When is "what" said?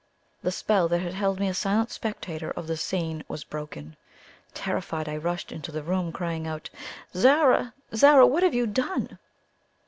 8.25-8.41